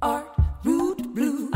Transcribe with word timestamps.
Art, 0.00 0.34
root, 0.64 1.14
blue. 1.14 1.50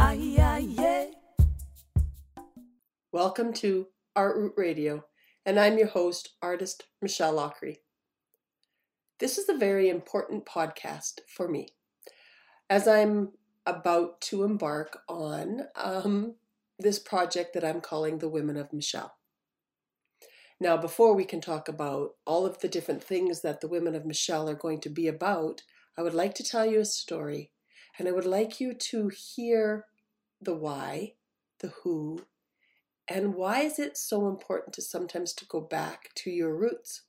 Welcome 3.11 3.55
to 3.55 3.87
Art 4.15 4.37
Root 4.37 4.53
Radio, 4.59 5.07
and 5.47 5.59
I'm 5.59 5.79
your 5.79 5.87
host, 5.87 6.35
artist 6.43 6.83
Michelle 7.01 7.37
Loughery. 7.37 7.79
This 9.19 9.39
is 9.39 9.49
a 9.49 9.57
very 9.57 9.89
important 9.89 10.45
podcast 10.45 11.21
for 11.27 11.49
me 11.49 11.69
as 12.69 12.87
I'm 12.87 13.31
about 13.65 14.21
to 14.23 14.45
embark 14.45 14.99
on 15.09 15.63
um, 15.77 16.35
this 16.79 16.99
project 16.99 17.55
that 17.55 17.65
I'm 17.65 17.81
calling 17.81 18.19
The 18.19 18.29
Women 18.29 18.59
of 18.59 18.75
Michel. 18.75 19.15
Now, 20.61 20.77
before 20.77 21.15
we 21.15 21.25
can 21.25 21.41
talk 21.41 21.67
about 21.67 22.11
all 22.27 22.45
of 22.45 22.61
the 22.61 22.69
different 22.69 23.03
things 23.03 23.41
that 23.41 23.63
the 23.63 23.69
Women 23.69 23.95
of 23.95 24.05
Michel 24.05 24.51
are 24.51 24.55
going 24.55 24.83
to 24.83 24.91
be 24.91 25.09
about, 25.09 25.63
I 25.97 26.03
would 26.03 26.15
like 26.15 26.35
to 26.37 26.45
tell 26.45 26.67
you 26.67 26.81
a 26.81 26.85
story, 26.85 27.51
and 27.99 28.09
I 28.09 28.13
would 28.13 28.27
like 28.27 28.61
you 28.61 28.75
to 28.75 29.09
hear 29.09 29.87
the 30.41 30.55
why, 30.55 31.15
the 31.61 31.73
who, 31.83 32.25
and 33.11 33.35
why 33.35 33.63
is 33.63 33.81
it 33.81 33.99
so 33.99 34.29
important 34.29 34.73
to 34.75 34.83
sometimes 34.83 35.33
to 35.35 35.45
go 35.45 35.61
back 35.61 36.11
to 36.15 36.31
your 36.31 36.55
roots? 36.55 37.03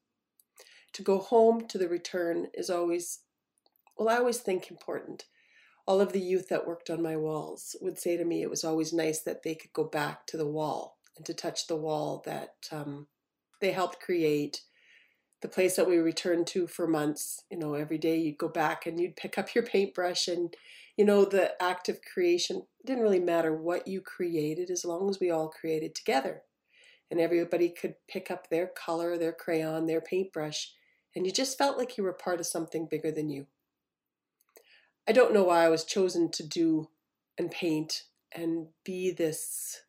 To 0.94 1.04
go 1.04 1.20
home 1.20 1.68
to 1.68 1.78
the 1.78 1.88
return 1.88 2.48
is 2.56 2.72
always, 2.72 3.20
well, 3.98 4.10
I 4.10 4.18
always 4.18 4.40
think 4.40 4.72
important. 4.72 5.26
All 5.86 6.02
of 6.02 6.12
the 6.12 6.20
youth 6.20 6.50
that 6.50 6.66
worked 6.66 6.90
on 6.90 7.04
my 7.04 7.16
walls 7.18 7.76
would 7.82 8.00
say 8.00 8.18
to 8.18 8.26
me 8.26 8.42
it 8.42 8.50
was 8.50 8.64
always 8.64 8.92
nice 8.92 9.22
that 9.22 9.44
they 9.44 9.54
could 9.54 9.74
go 9.74 9.84
back 9.84 10.26
to 10.28 10.38
the 10.38 10.48
wall 10.48 10.98
and 11.16 11.26
to 11.28 11.36
touch 11.36 11.68
the 11.68 11.76
wall 11.76 12.24
that 12.26 12.56
um, 12.72 13.08
they 13.60 13.72
helped 13.72 14.00
create 14.00 14.62
the 15.42 15.48
place 15.48 15.76
that 15.76 15.88
we 15.88 15.98
returned 15.98 16.46
to 16.48 16.68
for 16.68 16.88
months 16.88 17.44
you 17.50 17.58
know 17.58 17.74
every 17.74 17.98
day 17.98 18.18
you'd 18.18 18.38
go 18.38 18.48
back 18.48 18.86
and 18.86 19.00
you'd 19.00 19.16
pick 19.16 19.38
up 19.38 19.56
your 19.56 19.64
paintbrush 19.64 20.28
and 20.28 20.56
you 20.98 21.06
know 21.06 21.26
the 21.26 21.62
act 21.62 21.90
of 21.90 22.00
creation 22.02 22.64
didn't 22.86 23.04
really 23.04 23.20
matter 23.20 23.56
what 23.56 23.88
you 23.88 24.02
created 24.02 24.70
as 24.70 24.86
long 24.86 25.10
as 25.10 25.20
we 25.20 25.30
all 25.30 25.50
created 25.50 25.96
together. 25.96 26.44
And 27.10 27.20
everybody 27.20 27.70
could 27.70 27.96
pick 28.08 28.32
up 28.32 28.50
their 28.50 28.68
color 28.68 29.18
their 29.18 29.34
crayon 29.34 29.86
their 29.86 30.02
paintbrush 30.02 30.74
and 31.16 31.26
you 31.26 31.32
just 31.32 31.58
felt 31.58 31.78
like 31.78 31.98
you 31.98 32.04
were 32.04 32.14
part 32.14 32.40
of 32.40 32.46
something 32.46 32.88
bigger 32.90 33.12
than 33.12 33.30
you. 33.30 33.48
I 35.08 35.12
don't 35.12 35.34
know 35.34 35.44
why 35.44 35.66
i 35.66 35.70
was 35.70 35.84
chosen 35.84 36.30
to 36.32 36.44
do 36.48 36.90
and 37.38 37.50
paint 37.50 38.04
and 38.32 38.68
be 38.86 39.12
this 39.12 39.82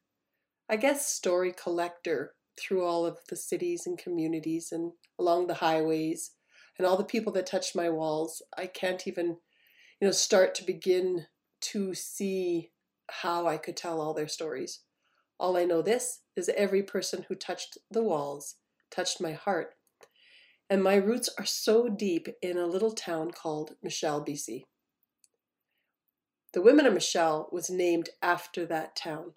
i 0.69 0.77
guess 0.77 1.06
story 1.06 1.53
collector 1.53 2.34
through 2.58 2.84
all 2.84 3.06
of 3.06 3.19
the 3.28 3.36
cities 3.36 3.86
and 3.86 3.98
communities 3.98 4.70
and 4.72 4.92
along 5.19 5.47
the 5.47 5.55
highways 5.55 6.33
and 6.78 6.86
all 6.86 6.97
the 6.97 7.05
people 7.05 7.33
that 7.33 7.47
touched 7.47 7.77
my 7.77 7.89
walls. 7.89 8.42
I 8.56 8.67
can't 8.67 9.06
even, 9.06 9.39
you 10.00 10.08
know, 10.08 10.11
start 10.11 10.55
to 10.56 10.64
begin 10.64 11.27
to 11.62 11.95
see 11.95 12.70
how 13.11 13.47
I 13.47 13.56
could 13.56 13.77
tell 13.77 14.00
all 14.00 14.14
their 14.14 14.28
stories. 14.28 14.80
All 15.39 15.56
I 15.56 15.64
know 15.64 15.83
this 15.83 16.20
is 16.36 16.48
every 16.50 16.83
person 16.83 17.27
who 17.28 17.34
touched 17.34 17.78
the 17.91 18.03
walls 18.03 18.56
touched 18.91 19.20
my 19.20 19.33
heart. 19.33 19.75
And 20.70 20.83
my 20.83 20.95
roots 20.95 21.28
are 21.39 21.45
so 21.45 21.89
deep 21.89 22.28
in 22.41 22.56
a 22.56 22.67
little 22.67 22.92
town 22.92 23.30
called 23.30 23.73
Michel, 23.83 24.25
BC. 24.25 24.62
The 26.53 26.62
Women 26.62 26.86
of 26.86 26.95
Michel 26.95 27.48
was 27.50 27.70
named 27.70 28.11
after 28.23 28.67
that 28.67 28.95
town. 28.95 29.33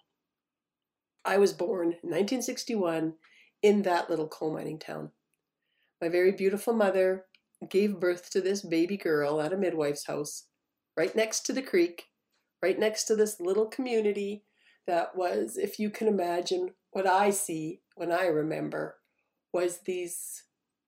I 1.26 1.38
was 1.38 1.52
born 1.52 1.88
in 1.88 2.10
1961 2.10 3.14
in 3.60 3.82
that 3.82 4.08
little 4.08 4.28
coal 4.28 4.52
mining 4.52 4.78
town. 4.78 5.10
My 6.00 6.08
very 6.08 6.30
beautiful 6.30 6.72
mother 6.72 7.24
gave 7.68 7.98
birth 7.98 8.30
to 8.30 8.40
this 8.40 8.62
baby 8.62 8.96
girl 8.96 9.40
at 9.40 9.52
a 9.52 9.56
midwife's 9.56 10.06
house, 10.06 10.44
right 10.96 11.14
next 11.16 11.40
to 11.46 11.52
the 11.52 11.62
creek, 11.62 12.04
right 12.62 12.78
next 12.78 13.04
to 13.04 13.16
this 13.16 13.40
little 13.40 13.66
community 13.66 14.44
that 14.86 15.16
was, 15.16 15.56
if 15.56 15.80
you 15.80 15.90
can 15.90 16.06
imagine, 16.06 16.70
what 16.92 17.08
I 17.08 17.30
see 17.30 17.80
when 17.96 18.12
I 18.12 18.26
remember 18.26 18.96
was 19.52 19.78
these 19.78 20.44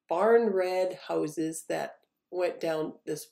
barn 0.09 0.51
red 0.51 1.01
houses 1.09 1.65
that 1.69 1.97
went 2.31 2.61
down 2.61 2.93
this 3.05 3.29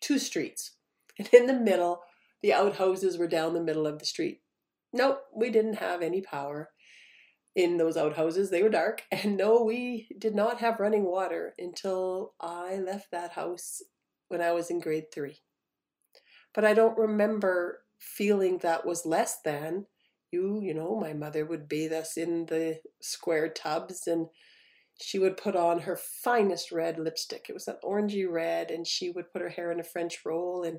two 0.00 0.18
streets. 0.18 0.72
And 1.18 1.28
in 1.32 1.46
the 1.46 1.54
middle, 1.54 2.02
the 2.42 2.52
outhouses 2.52 3.16
were 3.16 3.28
down 3.28 3.54
the 3.54 3.62
middle 3.62 3.86
of 3.86 3.98
the 3.98 4.04
street. 4.04 4.40
Nope, 4.92 5.22
we 5.34 5.50
didn't 5.50 5.74
have 5.74 6.02
any 6.02 6.20
power 6.20 6.70
in 7.54 7.76
those 7.76 7.96
outhouses. 7.96 8.50
They 8.50 8.62
were 8.62 8.68
dark. 8.68 9.02
And 9.10 9.36
no, 9.36 9.62
we 9.62 10.08
did 10.18 10.34
not 10.34 10.60
have 10.60 10.80
running 10.80 11.04
water 11.04 11.54
until 11.58 12.34
I 12.40 12.76
left 12.76 13.10
that 13.10 13.32
house 13.32 13.82
when 14.28 14.40
I 14.40 14.52
was 14.52 14.70
in 14.70 14.80
grade 14.80 15.12
three. 15.12 15.38
But 16.54 16.64
I 16.64 16.74
don't 16.74 16.98
remember 16.98 17.82
feeling 17.98 18.58
that 18.58 18.86
was 18.86 19.06
less 19.06 19.40
than. 19.44 19.86
You, 20.32 20.60
you 20.60 20.74
know, 20.74 20.96
my 20.96 21.12
mother 21.12 21.46
would 21.46 21.68
bathe 21.68 21.92
us 21.92 22.16
in 22.16 22.46
the 22.46 22.80
square 23.00 23.48
tubs 23.48 24.06
and 24.06 24.26
she 25.00 25.18
would 25.18 25.36
put 25.36 25.54
on 25.54 25.80
her 25.80 25.96
finest 25.96 26.72
red 26.72 26.98
lipstick. 26.98 27.46
It 27.48 27.52
was 27.52 27.68
an 27.68 27.76
orangey 27.84 28.30
red, 28.30 28.70
and 28.70 28.86
she 28.86 29.10
would 29.10 29.30
put 29.30 29.42
her 29.42 29.48
hair 29.50 29.70
in 29.70 29.80
a 29.80 29.84
French 29.84 30.24
roll 30.24 30.62
and 30.62 30.78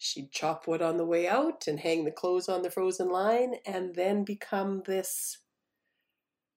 she'd 0.00 0.32
chop 0.32 0.66
wood 0.66 0.82
on 0.82 0.96
the 0.96 1.04
way 1.04 1.28
out 1.28 1.68
and 1.68 1.80
hang 1.80 2.04
the 2.04 2.10
clothes 2.10 2.48
on 2.48 2.62
the 2.62 2.70
frozen 2.70 3.08
line 3.10 3.54
and 3.64 3.94
then 3.94 4.24
become 4.24 4.82
this 4.86 5.38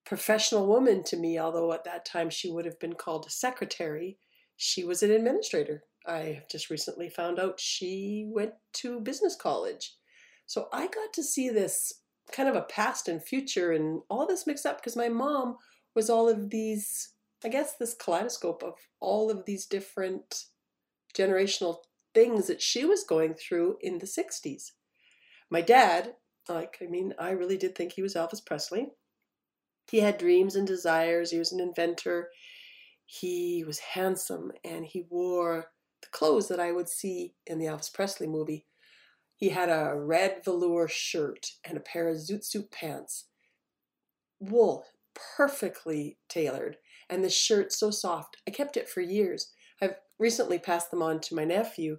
professional 0.06 0.66
woman 0.66 1.04
to 1.04 1.16
me 1.16 1.38
although 1.38 1.72
at 1.72 1.84
that 1.84 2.06
time 2.06 2.30
she 2.30 2.50
would 2.50 2.66
have 2.66 2.80
been 2.80 2.94
called 2.94 3.26
a 3.28 3.30
secretary 3.30 4.18
she 4.56 4.84
was 4.84 5.04
an 5.04 5.12
administrator. 5.12 5.84
I 6.06 6.20
have 6.20 6.48
just 6.48 6.70
recently 6.70 7.09
found 7.09 7.40
out 7.40 7.59
she 7.59 8.26
went 8.30 8.54
to 8.74 9.00
business 9.00 9.36
college. 9.36 9.96
So 10.46 10.68
i 10.74 10.88
got 10.88 11.14
to 11.14 11.24
see 11.24 11.50
this 11.50 11.94
kind 12.31 12.48
of 12.48 12.56
a 12.56 12.62
past 12.62 13.08
and 13.08 13.22
future 13.22 13.72
and 13.72 14.02
all 14.10 14.25
this 14.25 14.48
mixed 14.48 14.66
up 14.66 14.78
because 14.78 14.96
my 14.96 15.10
mom 15.10 15.58
was 15.96 16.10
all 16.10 16.30
of 16.30 16.50
these 16.50 17.14
i 17.44 17.50
guess 17.50 17.75
this 17.75 17.94
kaleidoscope 17.94 18.64
of 18.64 18.75
all 19.02 19.30
of 19.30 19.46
these 19.46 19.66
different 19.66 20.46
generational 21.18 21.78
things 22.13 22.47
that 22.47 22.62
she 22.62 22.85
was 22.85 23.03
going 23.03 23.34
through 23.34 23.78
in 23.81 24.00
the 24.00 24.06
60s. 24.06 24.72
My 25.50 25.62
dad, 25.62 26.16
like, 26.50 26.78
I 26.81 26.85
mean, 26.85 27.13
I 27.19 27.31
really 27.31 27.57
did 27.57 27.75
think 27.75 27.94
he 27.94 28.01
was 28.01 28.16
Elvis 28.16 28.46
Presley. 28.46 28.88
He 29.90 30.00
had 30.00 30.18
dreams 30.18 30.56
and 30.56 30.66
desires, 30.66 31.31
he 31.31 31.40
was 31.40 31.51
an 31.51 31.59
inventor. 31.59 32.29
He 33.06 33.63
was 33.66 33.79
handsome 33.79 34.51
and 34.63 34.85
he 34.85 35.06
wore 35.09 35.68
the 36.01 36.07
clothes 36.09 36.47
that 36.47 36.59
I 36.59 36.72
would 36.72 36.90
see 36.90 37.35
in 37.46 37.59
the 37.59 37.66
Elvis 37.66 37.94
Presley 37.94 38.28
movie. 38.28 38.66
He 39.35 39.50
had 39.50 39.69
a 39.69 39.94
red 39.95 40.44
velour 40.45 40.88
shirt 40.88 41.51
and 41.66 41.78
a 41.78 41.81
pair 41.81 42.07
of 42.07 42.18
zoot 42.18 42.45
suit 42.45 42.72
pants. 42.72 43.25
Wool, 44.40 44.85
perfectly 45.13 46.18
tailored, 46.30 46.78
and 47.09 47.24
the 47.24 47.30
shirt 47.30 47.72
so 47.72 47.91
soft. 47.91 48.38
I 48.47 48.51
kept 48.51 48.78
it 48.78 48.90
for 48.90 49.01
years. 49.01 49.51
Recently 50.19 50.59
passed 50.59 50.91
them 50.91 51.01
on 51.01 51.19
to 51.22 51.35
my 51.35 51.44
nephew, 51.44 51.97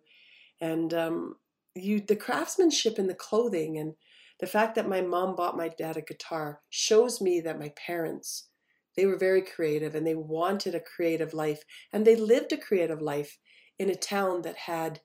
and 0.61 0.95
um, 0.95 1.37
you 1.75 2.01
the 2.01 2.17
craftsmanship 2.17 2.99
in 2.99 3.07
the 3.07 3.15
clothing 3.15 3.79
and 3.79 3.95
the 4.41 4.47
fact 4.47 4.75
that 4.75 4.89
my 4.89 5.01
mom 5.01 5.37
bought 5.37 5.57
my 5.57 5.69
dad 5.69 5.97
a 5.97 6.03
guitar 6.03 6.61
shows 6.71 7.21
me 7.21 7.41
that 7.41 7.59
my 7.59 7.73
parents 7.77 8.49
they 8.97 9.07
were 9.07 9.17
very 9.17 9.43
creative 9.43 9.95
and 9.95 10.07
they 10.07 10.15
wanted 10.15 10.75
a 10.75 10.81
creative 10.81 11.35
life 11.35 11.65
and 11.93 12.07
they 12.07 12.17
lived 12.17 12.53
a 12.53 12.57
creative 12.57 13.03
life 13.03 13.39
in 13.79 13.91
a 13.91 13.97
town 13.97 14.43
that 14.43 14.57
had 14.57 15.01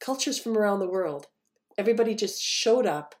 cultures 0.00 0.38
from 0.38 0.56
around 0.56 0.78
the 0.78 0.88
world. 0.88 1.26
Everybody 1.76 2.14
just 2.14 2.40
showed 2.40 2.86
up 2.86 3.16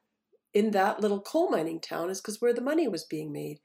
in 0.52 0.70
that 0.70 1.00
little 1.00 1.20
coal 1.20 1.50
mining 1.50 1.80
town 1.80 2.10
is 2.10 2.20
because 2.20 2.40
where 2.40 2.52
the 2.52 2.60
money 2.60 2.86
was 2.86 3.04
being 3.04 3.32
made. 3.32 3.58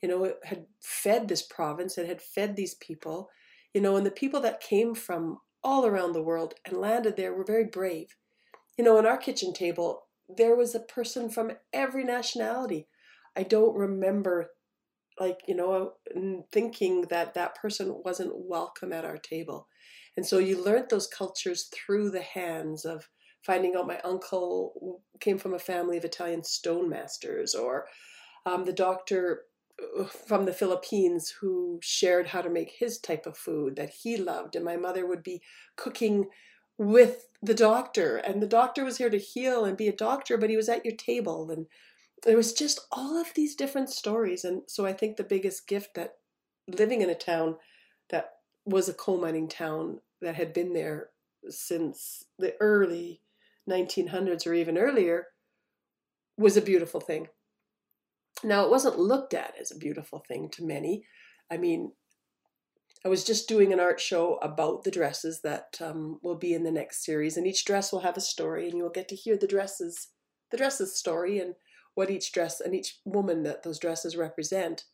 You 0.00 0.08
know 0.08 0.24
it 0.24 0.38
had 0.44 0.66
fed 0.80 1.26
this 1.26 1.42
province 1.42 1.98
it 1.98 2.06
had 2.06 2.22
fed 2.22 2.54
these 2.54 2.74
people 2.74 3.30
you 3.76 3.82
know, 3.82 3.96
and 3.96 4.06
the 4.06 4.10
people 4.10 4.40
that 4.40 4.62
came 4.62 4.94
from 4.94 5.38
all 5.62 5.84
around 5.84 6.14
the 6.14 6.22
world 6.22 6.54
and 6.64 6.78
landed 6.78 7.14
there 7.14 7.34
were 7.34 7.44
very 7.44 7.66
brave. 7.66 8.16
You 8.78 8.84
know, 8.86 8.96
on 8.96 9.04
our 9.04 9.18
kitchen 9.18 9.52
table, 9.52 10.04
there 10.34 10.56
was 10.56 10.74
a 10.74 10.80
person 10.80 11.28
from 11.28 11.52
every 11.74 12.02
nationality. 12.02 12.88
I 13.36 13.42
don't 13.42 13.76
remember, 13.76 14.46
like, 15.20 15.40
you 15.46 15.54
know, 15.54 15.92
thinking 16.50 17.02
that 17.10 17.34
that 17.34 17.54
person 17.56 18.00
wasn't 18.02 18.32
welcome 18.34 18.94
at 18.94 19.04
our 19.04 19.18
table. 19.18 19.68
And 20.16 20.24
so 20.24 20.38
you 20.38 20.64
learned 20.64 20.86
those 20.88 21.06
cultures 21.06 21.68
through 21.70 22.12
the 22.12 22.22
hands 22.22 22.86
of 22.86 23.10
finding 23.44 23.76
out 23.76 23.86
my 23.86 24.00
uncle 24.04 25.02
came 25.20 25.36
from 25.36 25.52
a 25.52 25.58
family 25.58 25.98
of 25.98 26.04
Italian 26.06 26.40
stonemasters, 26.40 27.54
or 27.54 27.84
um, 28.46 28.64
the 28.64 28.72
doctor 28.72 29.42
from 30.26 30.44
the 30.46 30.52
Philippines 30.52 31.34
who 31.40 31.78
shared 31.82 32.28
how 32.28 32.40
to 32.40 32.50
make 32.50 32.70
his 32.78 32.98
type 32.98 33.26
of 33.26 33.36
food 33.36 33.76
that 33.76 33.90
he 33.90 34.16
loved. 34.16 34.56
And 34.56 34.64
my 34.64 34.76
mother 34.76 35.06
would 35.06 35.22
be 35.22 35.42
cooking 35.76 36.28
with 36.78 37.28
the 37.42 37.54
doctor, 37.54 38.16
and 38.16 38.42
the 38.42 38.46
doctor 38.46 38.84
was 38.84 38.98
here 38.98 39.10
to 39.10 39.18
heal 39.18 39.64
and 39.64 39.76
be 39.76 39.88
a 39.88 39.96
doctor, 39.96 40.36
but 40.36 40.50
he 40.50 40.56
was 40.56 40.68
at 40.68 40.84
your 40.84 40.94
table. 40.94 41.50
And 41.50 41.66
there 42.22 42.36
was 42.36 42.52
just 42.52 42.80
all 42.92 43.18
of 43.18 43.32
these 43.34 43.54
different 43.54 43.90
stories. 43.90 44.44
And 44.44 44.62
so 44.66 44.84
I 44.84 44.92
think 44.92 45.16
the 45.16 45.24
biggest 45.24 45.66
gift 45.66 45.94
that 45.94 46.14
living 46.68 47.02
in 47.02 47.10
a 47.10 47.14
town 47.14 47.56
that 48.10 48.32
was 48.64 48.88
a 48.88 48.94
coal 48.94 49.20
mining 49.20 49.48
town 49.48 50.00
that 50.20 50.34
had 50.34 50.52
been 50.52 50.72
there 50.72 51.10
since 51.48 52.24
the 52.38 52.54
early 52.60 53.22
1900s 53.68 54.46
or 54.46 54.54
even 54.54 54.76
earlier 54.76 55.28
was 56.36 56.56
a 56.56 56.62
beautiful 56.62 57.00
thing. 57.00 57.28
Now, 58.44 58.64
it 58.64 58.70
wasn't 58.70 58.98
looked 58.98 59.34
at 59.34 59.54
as 59.60 59.70
a 59.70 59.78
beautiful 59.78 60.22
thing 60.26 60.50
to 60.50 60.64
many. 60.64 61.04
I 61.50 61.56
mean, 61.56 61.92
I 63.04 63.08
was 63.08 63.24
just 63.24 63.48
doing 63.48 63.72
an 63.72 63.80
art 63.80 64.00
show 64.00 64.36
about 64.36 64.84
the 64.84 64.90
dresses 64.90 65.40
that 65.42 65.78
um, 65.80 66.18
will 66.22 66.34
be 66.34 66.52
in 66.52 66.64
the 66.64 66.70
next 66.72 67.04
series, 67.04 67.36
and 67.36 67.46
each 67.46 67.64
dress 67.64 67.92
will 67.92 68.00
have 68.00 68.16
a 68.16 68.20
story, 68.20 68.68
and 68.68 68.76
you'll 68.76 68.90
get 68.90 69.08
to 69.08 69.14
hear 69.14 69.36
the 69.36 69.46
dresses, 69.46 70.08
the 70.50 70.56
dresses 70.56 70.96
story, 70.96 71.38
and 71.38 71.54
what 71.94 72.10
each 72.10 72.32
dress 72.32 72.60
and 72.60 72.74
each 72.74 73.00
woman 73.04 73.42
that 73.44 73.62
those 73.62 73.78
dresses 73.78 74.16
represent. 74.16 74.84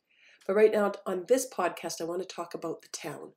But 0.46 0.56
right 0.56 0.72
now 0.72 0.92
on 1.06 1.24
this 1.26 1.48
podcast, 1.48 2.00
I 2.00 2.04
want 2.04 2.20
to 2.20 2.34
talk 2.34 2.54
about 2.54 2.82
the 2.82 2.88
town. 2.88 3.32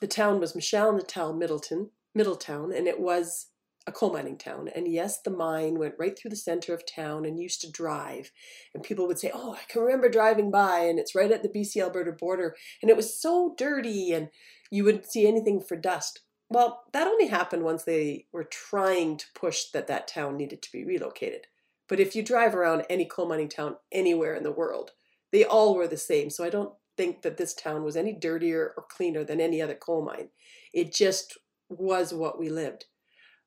The 0.00 0.06
town 0.06 0.38
was 0.38 0.54
Michel 0.54 0.92
Natal 0.92 1.32
Middleton, 1.32 1.90
Middletown, 2.14 2.72
and 2.72 2.86
it 2.86 3.00
was 3.00 3.46
a 3.88 3.92
coal 3.92 4.12
mining 4.12 4.36
town. 4.36 4.68
And 4.76 4.86
yes, 4.86 5.20
the 5.20 5.30
mine 5.30 5.78
went 5.78 5.94
right 5.98 6.16
through 6.16 6.30
the 6.30 6.36
center 6.36 6.74
of 6.74 6.86
town 6.86 7.24
and 7.24 7.40
used 7.40 7.62
to 7.62 7.72
drive. 7.72 8.30
And 8.74 8.84
people 8.84 9.06
would 9.08 9.18
say, 9.18 9.30
Oh, 9.34 9.54
I 9.54 9.64
can 9.68 9.82
remember 9.82 10.08
driving 10.08 10.50
by, 10.50 10.80
and 10.80 10.98
it's 10.98 11.14
right 11.14 11.32
at 11.32 11.42
the 11.42 11.48
BC 11.48 11.82
Alberta 11.82 12.12
border. 12.12 12.54
And 12.82 12.90
it 12.90 12.96
was 12.96 13.20
so 13.20 13.54
dirty, 13.56 14.12
and 14.12 14.28
you 14.70 14.84
wouldn't 14.84 15.10
see 15.10 15.26
anything 15.26 15.60
for 15.60 15.76
dust. 15.76 16.20
Well, 16.50 16.84
that 16.92 17.06
only 17.06 17.26
happened 17.26 17.64
once 17.64 17.84
they 17.84 18.26
were 18.32 18.44
trying 18.44 19.16
to 19.16 19.26
push 19.34 19.64
that 19.72 19.86
that 19.88 20.06
town 20.06 20.36
needed 20.36 20.62
to 20.62 20.72
be 20.72 20.84
relocated. 20.84 21.46
But 21.88 22.00
if 22.00 22.14
you 22.14 22.22
drive 22.22 22.54
around 22.54 22.84
any 22.88 23.06
coal 23.06 23.26
mining 23.26 23.48
town 23.48 23.76
anywhere 23.90 24.34
in 24.34 24.42
the 24.42 24.52
world, 24.52 24.92
they 25.32 25.44
all 25.44 25.74
were 25.74 25.88
the 25.88 25.96
same. 25.96 26.30
So 26.30 26.44
I 26.44 26.50
don't 26.50 26.74
think 26.96 27.22
that 27.22 27.38
this 27.38 27.54
town 27.54 27.84
was 27.84 27.96
any 27.96 28.12
dirtier 28.12 28.74
or 28.76 28.84
cleaner 28.90 29.24
than 29.24 29.40
any 29.40 29.62
other 29.62 29.74
coal 29.74 30.04
mine. 30.04 30.28
It 30.74 30.92
just 30.92 31.38
was 31.70 32.12
what 32.12 32.38
we 32.38 32.50
lived. 32.50 32.86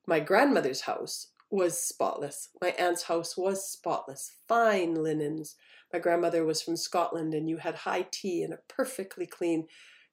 My 0.07 0.19
grandmother's 0.19 0.81
house 0.81 1.27
was 1.50 1.81
spotless. 1.81 2.50
My 2.62 2.69
aunt's 2.69 3.03
house 3.03 3.38
was 3.38 3.69
spotless. 3.69 4.31
Fine 4.48 4.95
linens. 4.95 5.56
My 5.94 6.00
grandmother 6.00 6.45
was 6.45 6.62
from 6.62 6.77
Scotland, 6.77 7.33
and 7.33 7.50
you 7.50 7.57
had 7.57 7.75
high 7.75 8.07
tea 8.09 8.42
in 8.42 8.53
a 8.53 8.59
perfectly 8.69 9.25
clean 9.25 9.68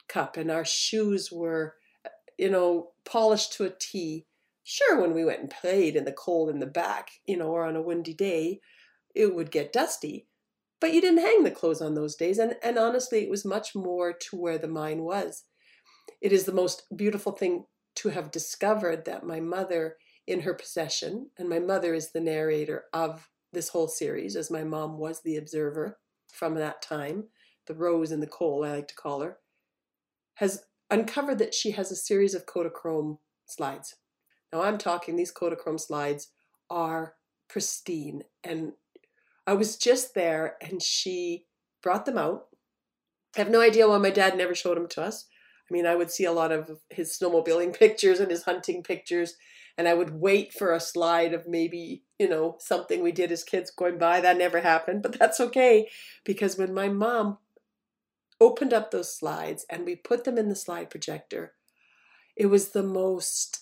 cup, 0.09 0.37
and 0.37 0.51
our 0.51 0.65
shoes 0.65 1.31
were, 1.31 1.77
uh, 2.05 2.11
you 2.37 2.51
know, 2.51 2.91
polished 3.05 3.53
to 3.55 3.65
a 3.65 3.71
T. 3.71 4.27
Sure, 4.65 5.01
when 5.01 5.15
we 5.15 5.25
went 5.25 5.41
and 5.41 5.51
played 5.51 5.97
in 5.97 6.05
the 6.05 6.13
cold 6.13 6.51
in 6.51 6.59
the 6.59 6.67
back, 6.67 7.11
you 7.27 7.37
know, 7.37 7.49
or 7.49 7.65
on 7.65 7.77
a 7.77 7.83
windy 7.83 8.13
day, 8.13 8.61
it 9.15 9.35
would 9.35 9.51
get 9.51 9.73
dusty. 9.73 10.27
But 10.81 10.93
you 10.93 11.01
didn't 11.01 11.25
hang 11.25 11.45
the 11.45 11.51
clothes 11.51 11.81
on 11.81 11.95
those 11.95 12.17
days, 12.17 12.39
and, 12.39 12.57
and 12.63 12.79
honestly, 12.79 13.23
it 13.23 13.31
was 13.31 13.45
much 13.45 13.75
more 13.75 14.13
to 14.13 14.37
where 14.37 14.59
the 14.59 14.69
mine 14.69 15.03
was. 15.03 15.45
It 16.21 16.33
is 16.33 16.45
the 16.45 16.53
most 16.53 16.85
beautiful 16.95 17.33
thing 17.33 17.67
to 17.97 18.11
have 18.11 18.31
discovered 18.31 19.05
that 19.05 19.27
my 19.27 19.41
mother, 19.41 19.97
in 20.27 20.41
her 20.41 20.55
possession, 20.55 21.31
and 21.39 21.49
my 21.49 21.59
mother 21.59 21.95
is 21.95 22.13
the 22.13 22.21
narrator 22.21 22.85
of 22.93 23.31
this 23.53 23.71
whole 23.71 23.89
series, 23.89 24.37
as 24.37 24.51
my 24.51 24.63
mom 24.63 24.99
was 24.99 25.23
the 25.23 25.37
observer 25.37 25.99
from 26.33 26.55
that 26.55 26.83
time, 26.83 27.25
the 27.67 27.75
rose 27.75 28.13
in 28.13 28.21
the 28.21 28.27
coal, 28.27 28.65
I 28.65 28.77
like 28.77 28.89
to 28.89 28.95
call 28.95 29.21
her, 29.21 29.39
has 30.35 30.65
uncovered 30.91 31.39
that 31.39 31.55
she 31.55 31.73
has 31.73 31.91
a 31.91 31.97
series 31.97 32.35
of 32.35 32.47
Kodachrome 32.47 33.19
slides. 33.47 33.97
Now 34.53 34.63
I'm 34.63 34.79
talking, 34.79 35.17
these 35.17 35.33
Kodachrome 35.33 35.81
slides 35.81 36.29
are 36.71 37.15
pristine. 37.49 38.23
And 38.45 38.73
I 39.47 39.55
was 39.55 39.77
just 39.77 40.15
there 40.15 40.57
and 40.61 40.83
she 40.83 41.47
brought 41.83 42.07
them 42.07 42.19
out. 42.19 42.47
I 43.37 43.41
have 43.41 43.51
no 43.51 43.61
idea 43.61 43.89
why 43.89 43.99
my 43.99 44.11
dad 44.11 44.37
never 44.37 44.55
showed 44.55 44.77
them 44.77 44.89
to 44.89 45.03
us. 45.03 45.27
I 45.71 45.75
mean, 45.75 45.87
I 45.87 45.95
would 45.95 46.11
see 46.11 46.25
a 46.25 46.33
lot 46.33 46.53
of 46.53 46.71
his 46.91 47.17
snowmobiling 47.17 47.75
pictures 47.79 48.21
and 48.21 48.31
his 48.31 48.45
hunting 48.45 48.83
pictures, 48.83 49.35
and 49.77 49.87
I 49.87 49.95
would 49.95 50.11
wait 50.11 50.53
for 50.53 50.73
a 50.73 50.81
slide 50.81 51.33
of 51.35 51.47
maybe, 51.47 52.03
you 52.19 52.29
know, 52.29 52.57
something 52.59 53.03
we 53.03 53.13
did 53.13 53.31
as 53.31 53.45
kids 53.45 53.71
going 53.71 53.99
by. 53.99 54.21
That 54.21 54.39
never 54.39 54.61
happened, 54.61 55.03
but 55.03 55.19
that's 55.19 55.41
okay 55.41 55.89
because 56.25 56.59
when 56.59 56.75
my 56.75 56.89
mom 56.89 57.39
opened 58.41 58.73
up 58.73 58.91
those 58.91 59.17
slides 59.17 59.67
and 59.69 59.85
we 59.85 59.97
put 59.97 60.25
them 60.25 60.39
in 60.39 60.49
the 60.49 60.57
slide 60.57 60.91
projector, 60.91 61.53
it 62.37 62.47
was 62.47 62.71
the 62.71 62.83
most, 62.83 63.61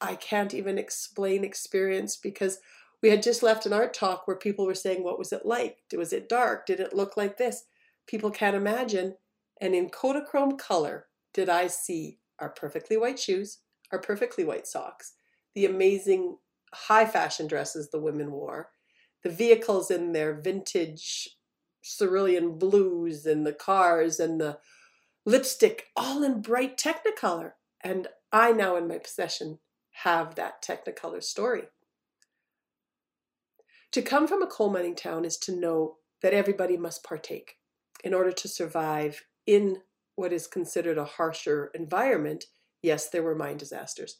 I 0.00 0.14
can't 0.14 0.54
even 0.54 0.78
explain 0.78 1.44
experience 1.44 2.16
because 2.16 2.58
we 3.02 3.10
had 3.10 3.22
just 3.22 3.42
left 3.42 3.66
an 3.66 3.72
art 3.72 3.94
talk 3.94 4.26
where 4.26 4.36
people 4.36 4.66
were 4.66 4.74
saying, 4.74 5.02
What 5.02 5.18
was 5.18 5.32
it 5.32 5.44
like? 5.44 5.78
Was 5.96 6.12
it 6.12 6.28
dark? 6.28 6.66
Did 6.66 6.80
it 6.80 6.94
look 6.94 7.16
like 7.16 7.38
this? 7.38 7.64
People 8.06 8.30
can't 8.30 8.56
imagine. 8.56 9.16
And 9.60 9.74
in 9.74 9.90
Kodachrome 9.90 10.58
color, 10.58 11.06
did 11.36 11.50
I 11.50 11.66
see 11.66 12.18
our 12.38 12.48
perfectly 12.48 12.96
white 12.96 13.18
shoes, 13.18 13.58
our 13.92 14.00
perfectly 14.00 14.42
white 14.42 14.66
socks, 14.66 15.12
the 15.54 15.66
amazing 15.66 16.38
high 16.72 17.04
fashion 17.04 17.46
dresses 17.46 17.90
the 17.90 18.00
women 18.00 18.32
wore, 18.32 18.70
the 19.22 19.28
vehicles 19.28 19.90
in 19.90 20.12
their 20.12 20.40
vintage 20.40 21.28
cerulean 21.82 22.58
blues, 22.58 23.26
and 23.26 23.46
the 23.46 23.52
cars 23.52 24.18
and 24.18 24.40
the 24.40 24.58
lipstick, 25.26 25.88
all 25.94 26.22
in 26.22 26.40
bright 26.40 26.78
Technicolor. 26.78 27.52
And 27.82 28.08
I 28.32 28.52
now 28.52 28.76
in 28.76 28.88
my 28.88 28.96
possession 28.96 29.58
have 30.04 30.36
that 30.36 30.62
Technicolor 30.62 31.22
story. 31.22 31.64
To 33.92 34.00
come 34.00 34.26
from 34.26 34.42
a 34.42 34.46
coal 34.46 34.70
mining 34.70 34.96
town 34.96 35.26
is 35.26 35.36
to 35.38 35.54
know 35.54 35.98
that 36.22 36.32
everybody 36.32 36.78
must 36.78 37.04
partake 37.04 37.56
in 38.02 38.14
order 38.14 38.32
to 38.32 38.48
survive 38.48 39.24
in 39.46 39.82
what 40.16 40.32
is 40.32 40.46
considered 40.46 40.98
a 40.98 41.04
harsher 41.04 41.70
environment, 41.74 42.44
yes, 42.82 43.08
there 43.08 43.22
were 43.22 43.34
mine 43.34 43.58
disasters. 43.58 44.18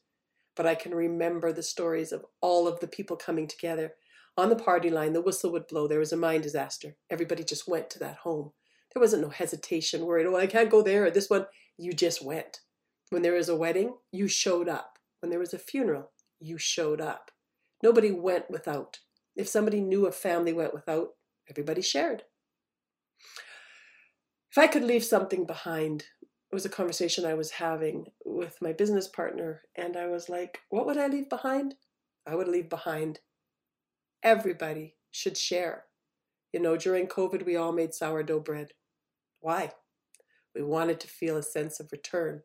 But 0.55 0.67
I 0.67 0.75
can 0.75 0.95
remember 0.95 1.53
the 1.53 1.63
stories 1.63 2.13
of 2.13 2.25
all 2.41 2.69
of 2.69 2.81
the 2.81 2.87
people 2.87 3.17
coming 3.17 3.49
together. 3.49 3.95
On 4.37 4.51
the 4.51 4.57
party 4.57 4.91
line, 4.91 5.15
the 5.15 5.23
whistle 5.23 5.51
would 5.53 5.67
blow. 5.67 5.89
There 5.89 5.99
was 5.99 6.13
a 6.13 6.17
mine 6.17 6.43
disaster. 6.43 6.97
Everybody 7.11 7.43
just 7.43 7.67
went 7.67 7.91
to 7.91 7.99
that 8.01 8.19
home. 8.19 8.53
There 8.95 9.01
wasn't 9.01 9.23
no 9.23 9.31
hesitation, 9.31 10.07
worried, 10.07 10.27
oh, 10.27 10.37
I 10.37 10.47
can't 10.47 10.71
go 10.71 10.83
there 10.83 11.07
or 11.07 11.11
this 11.11 11.29
one. 11.29 11.47
You 11.77 11.93
just 11.93 12.25
went. 12.25 12.61
When 13.11 13.23
there 13.23 13.35
was 13.35 13.49
a 13.49 13.57
wedding, 13.57 13.97
you 14.13 14.29
showed 14.29 14.69
up. 14.69 14.99
When 15.21 15.31
there 15.31 15.39
was 15.39 15.55
a 15.55 15.59
funeral, 15.59 16.13
you 16.41 16.59
showed 16.59 17.01
up. 17.01 17.31
Nobody 17.83 18.11
went 18.11 18.51
without. 18.51 18.99
If 19.35 19.49
somebody 19.49 19.81
knew 19.81 20.07
a 20.07 20.13
family 20.13 20.53
went 20.53 20.75
without, 20.75 21.09
everybody 21.49 21.83
shared 21.83 22.23
if 24.57 24.63
I 24.63 24.69
could 24.69 24.85
leave 24.85 25.05
something 25.05 25.45
behind, 25.45 26.07
it 26.23 26.55
was 26.55 26.65
a 26.65 26.71
conversation 26.71 27.27
I 27.27 27.35
was 27.35 27.51
having 27.51 28.07
with 28.25 28.57
my 28.63 28.73
business 28.73 29.07
partner, 29.07 29.61
and 29.77 29.99
I 29.99 30.07
was 30.07 30.31
like, 30.31 30.61
what 30.71 30.87
would 30.87 30.97
I 30.97 31.09
leave 31.09 31.29
behind? 31.29 31.75
I 32.27 32.37
would 32.37 32.49
leave 32.49 32.71
behind 32.71 33.21
everybody 34.23 34.95
should 35.11 35.37
share. 35.37 35.85
You 36.55 36.61
know, 36.61 36.79
during 36.79 37.07
COVID, 37.07 37.45
we 37.45 37.55
all 37.55 37.73
made 37.73 37.93
sourdough 37.93 38.41
bread. 38.41 38.69
Why? 39.41 39.73
We 40.55 40.63
wanted 40.63 41.01
to 41.01 41.07
feel 41.07 41.37
a 41.37 41.43
sense 41.43 41.79
of 41.79 41.93
return, 41.93 42.41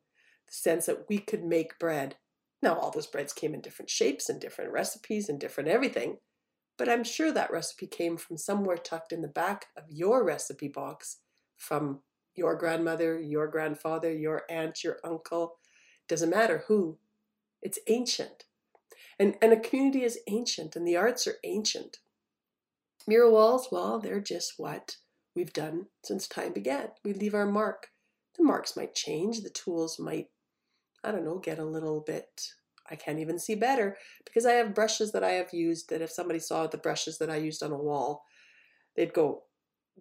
the 0.49 0.53
sense 0.53 0.87
that 0.87 1.05
we 1.07 1.17
could 1.17 1.45
make 1.45 1.79
bread. 1.79 2.17
Now, 2.61 2.75
all 2.75 2.91
those 2.91 3.07
breads 3.07 3.31
came 3.31 3.53
in 3.53 3.61
different 3.61 3.89
shapes 3.89 4.27
and 4.27 4.41
different 4.41 4.73
recipes 4.73 5.29
and 5.29 5.39
different 5.39 5.69
everything, 5.69 6.17
but 6.77 6.89
I'm 6.89 7.05
sure 7.05 7.31
that 7.31 7.51
recipe 7.51 7.87
came 7.87 8.17
from 8.17 8.35
somewhere 8.35 8.75
tucked 8.75 9.13
in 9.13 9.21
the 9.21 9.29
back 9.29 9.67
of 9.77 9.85
your 9.87 10.25
recipe 10.25 10.67
box 10.67 11.19
from 11.61 11.99
your 12.33 12.55
grandmother, 12.55 13.19
your 13.19 13.47
grandfather, 13.47 14.11
your 14.11 14.43
aunt, 14.49 14.83
your 14.83 14.97
uncle, 15.03 15.59
doesn't 16.07 16.29
matter 16.29 16.63
who. 16.67 16.97
It's 17.61 17.77
ancient. 17.87 18.45
And, 19.19 19.35
and 19.41 19.53
a 19.53 19.59
community 19.59 20.03
is 20.03 20.19
ancient, 20.27 20.75
and 20.75 20.87
the 20.87 20.97
arts 20.97 21.27
are 21.27 21.35
ancient. 21.43 21.99
Mural 23.07 23.31
walls, 23.31 23.67
well, 23.71 23.99
they're 23.99 24.19
just 24.19 24.55
what 24.57 24.97
we've 25.35 25.53
done 25.53 25.85
since 26.03 26.27
time 26.27 26.53
began. 26.53 26.89
We 27.03 27.13
leave 27.13 27.35
our 27.35 27.45
mark. 27.45 27.89
The 28.37 28.43
marks 28.43 28.75
might 28.75 28.95
change, 28.95 29.41
the 29.41 29.49
tools 29.49 29.99
might, 29.99 30.29
I 31.03 31.11
don't 31.11 31.25
know, 31.25 31.37
get 31.37 31.59
a 31.59 31.65
little 31.65 31.99
bit. 31.99 32.53
I 32.89 32.95
can't 32.95 33.19
even 33.19 33.37
see 33.37 33.55
better 33.55 33.97
because 34.25 34.45
I 34.45 34.53
have 34.53 34.73
brushes 34.73 35.11
that 35.11 35.23
I 35.23 35.33
have 35.33 35.53
used 35.53 35.89
that 35.89 36.01
if 36.01 36.09
somebody 36.09 36.39
saw 36.39 36.65
the 36.65 36.77
brushes 36.77 37.19
that 37.19 37.29
I 37.29 37.35
used 37.35 37.61
on 37.61 37.71
a 37.71 37.77
wall, 37.77 38.23
they'd 38.95 39.13
go, 39.13 39.43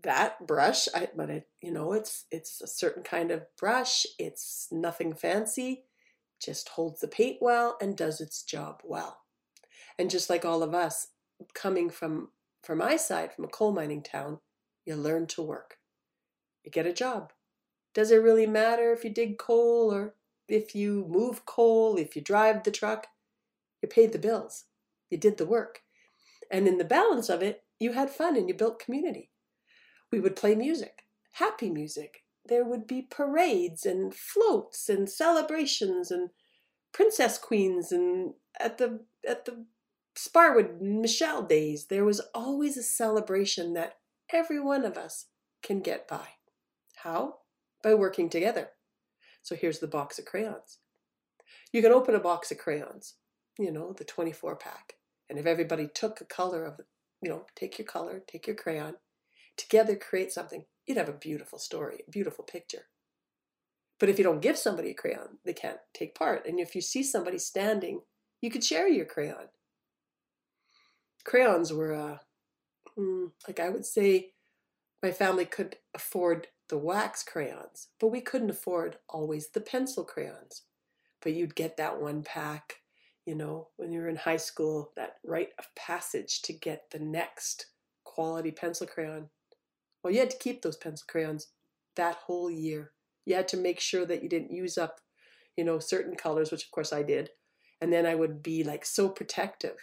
that 0.02 0.46
brush 0.46 0.88
I, 0.94 1.08
but 1.14 1.30
it 1.30 1.48
you 1.60 1.72
know 1.72 1.92
it's 1.92 2.24
it's 2.30 2.60
a 2.60 2.66
certain 2.66 3.02
kind 3.02 3.30
of 3.30 3.44
brush 3.58 4.06
it's 4.18 4.68
nothing 4.70 5.12
fancy 5.12 5.84
just 6.40 6.70
holds 6.70 7.00
the 7.00 7.08
paint 7.08 7.38
well 7.40 7.76
and 7.80 7.96
does 7.96 8.20
its 8.20 8.42
job 8.42 8.80
well. 8.82 9.20
And 9.98 10.10
just 10.10 10.30
like 10.30 10.44
all 10.44 10.62
of 10.62 10.74
us 10.74 11.08
coming 11.54 11.90
from 11.90 12.30
from 12.62 12.78
my 12.78 12.96
side 12.96 13.32
from 13.32 13.44
a 13.44 13.48
coal 13.48 13.72
mining 13.72 14.02
town 14.02 14.40
you 14.86 14.96
learn 14.96 15.26
to 15.26 15.42
work. 15.42 15.76
You 16.64 16.70
get 16.70 16.86
a 16.86 16.92
job. 16.92 17.32
Does 17.94 18.10
it 18.10 18.22
really 18.22 18.46
matter 18.46 18.92
if 18.92 19.04
you 19.04 19.10
dig 19.10 19.38
coal 19.38 19.92
or 19.92 20.14
if 20.48 20.74
you 20.74 21.06
move 21.08 21.44
coal 21.44 21.96
if 21.96 22.16
you 22.16 22.22
drive 22.22 22.64
the 22.64 22.70
truck? 22.70 23.06
You 23.82 23.88
paid 23.88 24.12
the 24.12 24.18
bills. 24.18 24.64
You 25.10 25.18
did 25.18 25.36
the 25.36 25.46
work. 25.46 25.80
And 26.50 26.66
in 26.66 26.78
the 26.78 26.84
balance 26.84 27.28
of 27.28 27.42
it 27.42 27.64
you 27.78 27.92
had 27.92 28.10
fun 28.10 28.36
and 28.36 28.48
you 28.48 28.54
built 28.54 28.78
community 28.78 29.30
we 30.12 30.20
would 30.20 30.36
play 30.36 30.54
music, 30.54 31.04
happy 31.32 31.70
music. 31.70 32.24
There 32.44 32.64
would 32.64 32.86
be 32.86 33.02
parades 33.02 33.84
and 33.84 34.14
floats 34.14 34.88
and 34.88 35.08
celebrations 35.08 36.10
and 36.10 36.30
princess 36.92 37.38
queens 37.38 37.92
and 37.92 38.34
at 38.58 38.78
the 38.78 39.00
at 39.28 39.44
the 39.44 39.64
Sparwood 40.16 40.80
Michel 40.80 41.42
days, 41.42 41.86
there 41.86 42.04
was 42.04 42.20
always 42.34 42.76
a 42.76 42.82
celebration 42.82 43.74
that 43.74 43.98
every 44.32 44.60
one 44.60 44.84
of 44.84 44.98
us 44.98 45.26
can 45.62 45.80
get 45.80 46.08
by. 46.08 46.26
How? 46.96 47.36
By 47.82 47.94
working 47.94 48.28
together. 48.28 48.70
So 49.42 49.54
here's 49.54 49.78
the 49.78 49.86
box 49.86 50.18
of 50.18 50.24
crayons. 50.24 50.78
You 51.72 51.80
can 51.80 51.92
open 51.92 52.14
a 52.14 52.20
box 52.20 52.50
of 52.50 52.58
crayons, 52.58 53.14
you 53.58 53.70
know, 53.70 53.92
the 53.92 54.04
24 54.04 54.56
pack. 54.56 54.94
And 55.28 55.38
if 55.38 55.46
everybody 55.46 55.88
took 55.88 56.20
a 56.20 56.24
color 56.24 56.64
of, 56.64 56.80
you 57.22 57.30
know, 57.30 57.46
take 57.54 57.78
your 57.78 57.86
color, 57.86 58.22
take 58.26 58.46
your 58.46 58.56
crayon, 58.56 58.96
together 59.60 59.96
create 59.96 60.32
something, 60.32 60.64
you'd 60.86 60.96
have 60.96 61.08
a 61.08 61.12
beautiful 61.12 61.58
story, 61.58 62.00
a 62.06 62.10
beautiful 62.10 62.44
picture. 62.44 62.86
But 63.98 64.08
if 64.08 64.18
you 64.18 64.24
don't 64.24 64.40
give 64.40 64.56
somebody 64.56 64.90
a 64.90 64.94
crayon, 64.94 65.38
they 65.44 65.52
can't 65.52 65.78
take 65.92 66.14
part. 66.14 66.46
And 66.46 66.58
if 66.58 66.74
you 66.74 66.80
see 66.80 67.02
somebody 67.02 67.38
standing, 67.38 68.00
you 68.40 68.50
could 68.50 68.64
share 68.64 68.88
your 68.88 69.04
crayon. 69.04 69.48
Crayons 71.24 71.72
were, 71.72 71.94
uh, 71.94 72.18
mm, 72.98 73.30
like 73.46 73.60
I 73.60 73.68
would 73.68 73.84
say, 73.84 74.32
my 75.02 75.12
family 75.12 75.44
could 75.44 75.76
afford 75.94 76.48
the 76.68 76.78
wax 76.78 77.22
crayons, 77.22 77.88
but 77.98 78.08
we 78.08 78.20
couldn't 78.20 78.50
afford 78.50 78.96
always 79.08 79.48
the 79.48 79.60
pencil 79.60 80.04
crayons. 80.04 80.62
But 81.20 81.34
you'd 81.34 81.54
get 81.54 81.76
that 81.76 82.00
one 82.00 82.22
pack, 82.22 82.76
you 83.26 83.34
know, 83.34 83.68
when 83.76 83.92
you 83.92 84.00
were 84.00 84.08
in 84.08 84.16
high 84.16 84.38
school, 84.38 84.92
that 84.96 85.16
rite 85.24 85.50
of 85.58 85.66
passage 85.74 86.40
to 86.42 86.54
get 86.54 86.90
the 86.90 86.98
next 86.98 87.66
quality 88.04 88.50
pencil 88.50 88.86
crayon. 88.86 89.28
Well, 90.02 90.12
you 90.12 90.20
had 90.20 90.30
to 90.30 90.38
keep 90.38 90.62
those 90.62 90.76
pencil 90.76 91.06
crayons 91.08 91.48
that 91.96 92.16
whole 92.16 92.50
year. 92.50 92.92
You 93.26 93.34
had 93.34 93.48
to 93.48 93.56
make 93.56 93.80
sure 93.80 94.06
that 94.06 94.22
you 94.22 94.28
didn't 94.28 94.52
use 94.52 94.78
up, 94.78 95.00
you 95.56 95.64
know, 95.64 95.78
certain 95.78 96.16
colors, 96.16 96.50
which 96.50 96.64
of 96.64 96.70
course 96.70 96.92
I 96.92 97.02
did. 97.02 97.30
And 97.80 97.92
then 97.92 98.06
I 98.06 98.14
would 98.14 98.42
be 98.42 98.64
like 98.64 98.84
so 98.84 99.08
protective. 99.08 99.76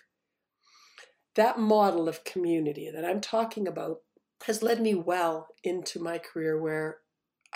That 1.35 1.59
model 1.59 2.09
of 2.09 2.23
community 2.23 2.89
that 2.91 3.05
I'm 3.05 3.21
talking 3.21 3.67
about 3.67 3.97
has 4.45 4.63
led 4.63 4.81
me 4.81 4.95
well 4.95 5.47
into 5.63 5.99
my 5.99 6.17
career 6.17 6.59
where 6.59 6.99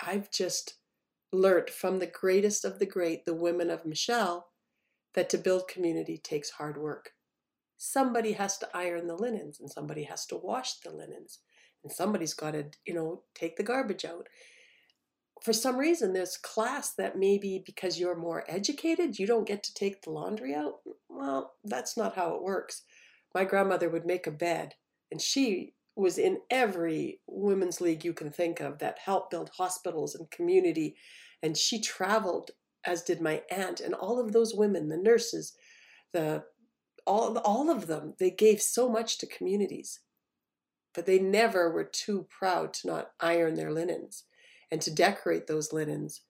I've 0.00 0.30
just 0.30 0.76
learnt 1.32 1.70
from 1.70 1.98
the 1.98 2.06
greatest 2.06 2.64
of 2.64 2.78
the 2.78 2.86
great, 2.86 3.24
the 3.24 3.34
women 3.34 3.70
of 3.70 3.86
Michel, 3.86 4.48
that 5.14 5.30
to 5.30 5.38
build 5.38 5.68
community 5.68 6.18
takes 6.18 6.50
hard 6.50 6.76
work. 6.76 7.10
Somebody 7.76 8.32
has 8.32 8.58
to 8.58 8.68
iron 8.74 9.06
the 9.06 9.16
linens 9.16 9.58
and 9.60 9.70
somebody 9.70 10.04
has 10.04 10.26
to 10.26 10.36
wash 10.36 10.74
the 10.80 10.90
linens 10.90 11.40
and 11.82 11.92
somebody's 11.92 12.34
got 12.34 12.52
to, 12.52 12.66
you 12.86 12.94
know, 12.94 13.22
take 13.34 13.56
the 13.56 13.62
garbage 13.62 14.04
out. 14.04 14.28
For 15.42 15.52
some 15.52 15.76
reason, 15.76 16.12
there's 16.12 16.36
class 16.36 16.94
that 16.94 17.18
maybe 17.18 17.62
because 17.64 17.98
you're 17.98 18.16
more 18.16 18.44
educated, 18.48 19.18
you 19.18 19.26
don't 19.26 19.46
get 19.46 19.62
to 19.64 19.74
take 19.74 20.02
the 20.02 20.10
laundry 20.10 20.54
out. 20.54 20.74
Well, 21.08 21.54
that's 21.64 21.96
not 21.96 22.14
how 22.14 22.34
it 22.34 22.42
works. 22.42 22.82
My 23.34 23.44
grandmother 23.44 23.88
would 23.88 24.06
make 24.06 24.26
a 24.26 24.30
bed 24.30 24.74
and 25.10 25.20
she 25.20 25.74
was 25.94 26.16
in 26.16 26.38
every 26.50 27.20
women's 27.26 27.80
league 27.80 28.04
you 28.04 28.14
can 28.14 28.30
think 28.30 28.60
of 28.60 28.78
that 28.78 28.98
helped 28.98 29.30
build 29.30 29.50
hospitals 29.58 30.14
and 30.14 30.30
community. 30.30 30.96
And 31.42 31.56
she 31.56 31.80
traveled, 31.80 32.52
as 32.86 33.02
did 33.02 33.20
my 33.20 33.42
aunt, 33.50 33.80
and 33.80 33.94
all 33.94 34.18
of 34.18 34.32
those 34.32 34.54
women, 34.54 34.88
the 34.88 34.96
nurses, 34.96 35.54
the 36.12 36.44
all, 37.06 37.36
all 37.38 37.68
of 37.68 37.88
them, 37.88 38.14
they 38.18 38.30
gave 38.30 38.62
so 38.62 38.88
much 38.88 39.18
to 39.18 39.26
communities. 39.26 40.00
But 40.94 41.06
they 41.06 41.18
never 41.18 41.70
were 41.70 41.84
too 41.84 42.26
proud 42.28 42.74
to 42.74 42.86
not 42.86 43.12
iron 43.20 43.54
their 43.54 43.72
linens 43.72 44.24
and 44.70 44.80
to 44.82 44.90
decorate 44.90 45.46
those 45.46 45.72
linens. 45.72 46.22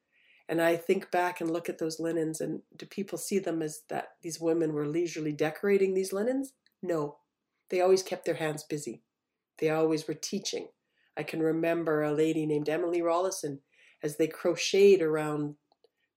And 0.49 0.61
I 0.61 0.77
think 0.77 1.11
back 1.11 1.41
and 1.41 1.51
look 1.51 1.69
at 1.69 1.79
those 1.79 2.01
linens, 2.01 2.41
and 2.41 2.63
do 2.77 2.85
people 2.85 3.17
see 3.17 3.39
them 3.39 3.63
as 3.63 3.83
that 3.89 4.11
these 4.23 4.41
women 4.41 4.73
were 4.73 4.87
leisurely 4.87 5.33
decorating 5.33 5.95
these 5.95 6.13
linens? 6.13 6.53
No, 6.83 7.19
they 7.71 7.81
always 7.81 8.03
kept 8.03 8.25
their 8.25 8.35
hands 8.35 8.65
busy. 8.65 9.03
They 9.59 9.71
always 9.71 10.07
were 10.07 10.15
teaching. 10.15 10.69
I 11.17 11.23
can 11.23 11.41
remember 11.41 12.03
a 12.03 12.13
lady 12.13 12.45
named 12.47 12.69
Emily 12.69 13.01
Rollison 13.01 13.61
as 14.03 14.17
they 14.17 14.27
crocheted 14.27 15.01
around 15.01 15.55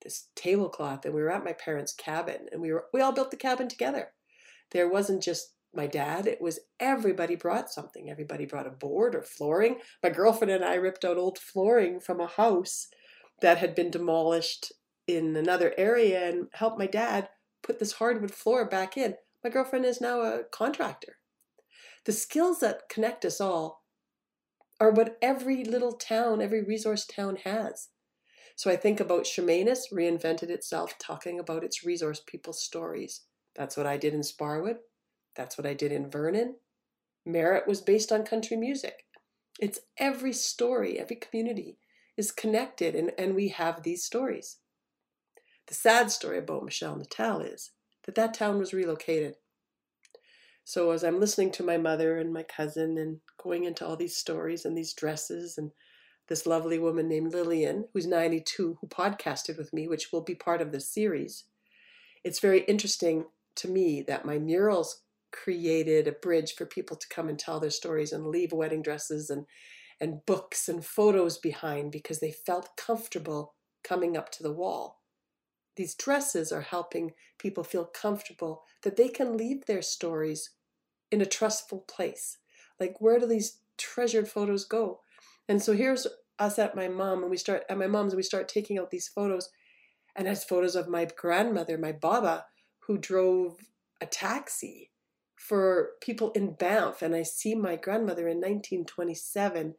this 0.02 0.28
tablecloth, 0.36 1.06
and 1.06 1.14
we 1.14 1.22
were 1.22 1.32
at 1.32 1.44
my 1.44 1.54
parents' 1.54 1.94
cabin, 1.94 2.48
and 2.52 2.62
we 2.62 2.72
were 2.72 2.86
we 2.94 3.02
all 3.02 3.12
built 3.12 3.32
the 3.32 3.38
cabin 3.38 3.68
together. 3.68 4.10
There 4.72 4.90
wasn't 4.90 5.22
just 5.22 5.54
my 5.76 5.88
dad, 5.88 6.28
it 6.28 6.42
was 6.42 6.60
everybody 6.80 7.36
brought 7.36 7.72
something. 7.72 8.10
Everybody 8.10 8.46
brought 8.46 8.68
a 8.68 8.72
board 8.72 9.16
or 9.16 9.22
flooring. 9.22 9.78
My 10.04 10.10
girlfriend 10.10 10.52
and 10.52 10.64
I 10.64 10.76
ripped 10.76 11.06
out 11.06 11.18
old 11.18 11.38
flooring 11.38 12.00
from 12.00 12.20
a 12.20 12.28
house 12.28 12.88
that 13.42 13.58
had 13.58 13.76
been 13.76 13.92
demolished 13.92 14.72
in 15.08 15.36
another 15.36 15.74
area 15.78 16.30
and 16.30 16.48
helped 16.54 16.80
my 16.80 16.88
dad 16.88 17.30
put 17.62 17.80
this 17.80 17.94
hardwood 17.94 18.32
floor 18.32 18.66
back 18.66 18.98
in. 18.98 19.16
My 19.44 19.50
girlfriend 19.50 19.86
is 19.86 20.02
now 20.02 20.22
a 20.22 20.44
contractor. 20.52 21.18
The 22.06 22.12
skills 22.12 22.60
that 22.60 22.90
connect 22.90 23.26
us 23.26 23.42
all 23.42 23.84
are 24.80 24.92
what 24.92 25.18
every 25.22 25.64
little 25.64 25.94
town, 25.94 26.42
every 26.42 26.64
resource 26.64 27.06
town 27.06 27.38
has. 27.44 27.90
So 28.56 28.72
I 28.72 28.76
think 28.76 29.00
about 29.00 29.26
Chemainus 29.26 29.92
reinvented 29.92 30.50
itself 30.50 30.98
talking 30.98 31.40
about 31.40 31.64
its 31.64 31.84
resource 31.84 32.22
people's 32.26 32.64
stories. 32.64 33.22
That's 33.56 33.76
what 33.76 33.86
I 33.86 33.98
did 33.98 34.14
in 34.14 34.22
Sparwood. 34.22 34.78
That's 35.36 35.58
what 35.58 35.68
I 35.68 35.74
did 35.74 35.92
in 35.92 36.10
Vernon. 36.10 36.56
Merritt 37.26 37.68
was 37.68 37.82
based 37.82 38.12
on 38.12 38.24
country 38.24 38.58
music. 38.58 39.06
It's 39.60 39.80
every 39.98 40.34
story, 40.34 41.00
every 41.00 41.16
community 41.16 41.78
is 42.18 42.32
connected, 42.32 42.96
and, 42.96 43.12
and 43.18 43.36
we 43.36 43.50
have 43.50 43.84
these 43.84 44.04
stories. 44.04 44.58
The 45.68 45.74
sad 45.74 46.12
story 46.12 46.38
about 46.38 46.64
Michel 46.64 46.96
Natal 46.96 47.42
is 47.42 47.72
that 48.06 48.16
that 48.16 48.34
town 48.34 48.60
was 48.60 48.74
relocated. 48.74 49.36
So 50.64 50.92
as 50.92 51.04
I'm 51.04 51.20
listening 51.20 51.52
to 51.54 51.64
my 51.64 51.78
mother 51.78 52.18
and 52.18 52.34
my 52.34 52.44
cousin 52.44 52.98
and 52.98 53.20
going 53.42 53.66
into 53.66 53.86
all 53.86 53.96
these 53.96 54.18
stories 54.18 54.66
and 54.66 54.78
these 54.78 54.94
dresses 54.94 55.58
and 55.58 55.72
this 56.28 56.46
lovely 56.48 56.80
woman 56.80 57.08
named 57.08 57.34
Lillian, 57.34 57.86
who's 57.94 58.08
92, 58.08 58.80
who 58.82 58.88
podcasted 58.88 59.58
with 59.58 59.74
me, 59.74 59.88
which 59.88 60.12
will 60.12 60.22
be 60.22 60.36
part 60.36 60.62
of 60.62 60.72
this 60.72 60.90
series, 60.90 61.44
it's 62.24 62.40
very 62.40 62.62
interesting 62.62 63.26
to 63.56 63.68
me 63.68 64.02
that 64.02 64.26
my 64.26 64.40
murals 64.40 65.04
created 65.36 66.08
a 66.08 66.12
bridge 66.12 66.56
for 66.56 66.66
people 66.66 66.96
to 66.96 67.08
come 67.10 67.28
and 67.28 67.38
tell 67.38 67.60
their 67.60 67.70
stories 67.70 68.14
and 68.14 68.28
leave 68.28 68.52
wedding 68.52 68.82
dresses 68.82 69.30
and 69.30 69.46
and 70.00 70.26
books 70.26 70.68
and 70.68 70.86
photos 70.86 71.38
behind 71.38 71.92
because 71.92 72.20
they 72.20 72.32
felt 72.32 72.76
comfortable 72.76 73.54
coming 73.84 74.18
up 74.18 74.30
to 74.30 74.44
the 74.44 74.52
wall. 74.52 75.02
These 75.78 75.96
dresses 75.96 76.52
are 76.52 76.62
helping 76.62 77.14
people 77.38 77.64
feel 77.64 77.86
comfortable 77.86 78.64
that 78.84 78.98
they 78.98 79.08
can 79.08 79.38
leave 79.38 79.66
their 79.66 79.82
stories 79.82 80.52
in 81.12 81.22
a 81.22 81.26
trustful 81.26 81.86
place. 81.88 82.40
Like, 82.78 83.00
where 83.00 83.20
do 83.20 83.26
these 83.26 83.60
treasured 83.78 84.28
photos 84.28 84.66
go? 84.66 85.00
And 85.48 85.62
so 85.62 85.72
here's 85.72 86.08
us 86.40 86.60
at 86.60 86.76
my 86.76 86.90
mom, 86.90 87.22
and 87.22 87.32
we 87.32 87.38
start 87.38 87.64
at 87.70 87.78
my 87.78 87.88
mom's, 87.88 88.12
and 88.12 88.18
we 88.18 88.24
start 88.24 88.50
taking 88.50 88.78
out 88.78 88.92
these 88.92 89.08
photos, 89.08 89.50
and 90.16 90.28
it's 90.28 90.44
photos 90.44 90.76
of 90.76 90.90
my 90.90 91.06
grandmother, 91.06 91.78
my 91.78 91.94
Baba, 91.94 92.46
who 92.80 92.98
drove 92.98 93.58
a 94.02 94.06
taxi 94.06 94.92
for 95.48 95.92
people 96.02 96.32
in 96.32 96.54
Banff. 96.54 97.02
And 97.02 97.16
I 97.16 97.24
see 97.24 97.56
my 97.56 97.76
grandmother 97.76 98.28
in 98.28 98.38
1927, 98.38 99.76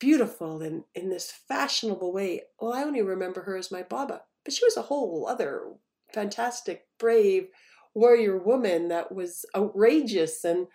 beautiful 0.00 0.62
and 0.62 0.84
in 0.94 1.10
this 1.10 1.32
fashionable 1.48 2.12
way. 2.12 2.42
Well, 2.60 2.72
I 2.72 2.82
only 2.82 3.02
remember 3.02 3.42
her 3.42 3.56
as 3.56 3.70
my 3.70 3.82
Baba, 3.82 4.22
but 4.44 4.52
she 4.52 4.64
was 4.64 4.76
a 4.76 4.82
whole 4.82 5.26
other 5.28 5.74
fantastic, 6.12 6.86
brave 6.98 7.48
warrior 7.94 8.36
woman 8.36 8.88
that 8.88 9.14
was 9.14 9.44
outrageous. 9.54 10.44
And, 10.44 10.66